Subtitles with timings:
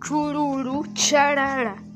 [0.00, 1.89] chururu, charara.